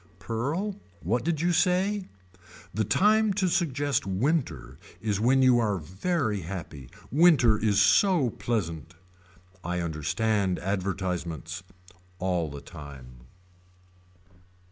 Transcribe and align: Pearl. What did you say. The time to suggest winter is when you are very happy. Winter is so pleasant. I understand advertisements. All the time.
Pearl. 0.17 0.79
What 1.03 1.23
did 1.23 1.41
you 1.41 1.53
say. 1.53 2.07
The 2.73 2.83
time 2.83 3.33
to 3.33 3.47
suggest 3.47 4.07
winter 4.07 4.79
is 4.99 5.19
when 5.19 5.43
you 5.43 5.59
are 5.59 5.77
very 5.77 6.41
happy. 6.41 6.89
Winter 7.11 7.55
is 7.59 7.79
so 7.79 8.31
pleasant. 8.31 8.95
I 9.63 9.79
understand 9.79 10.57
advertisements. 10.57 11.61
All 12.17 12.49
the 12.49 12.61
time. 12.61 13.27